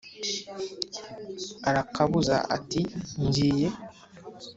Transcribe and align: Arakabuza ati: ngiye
Arakabuza 1.69 2.35
ati: 2.57 2.81
ngiye 3.25 3.67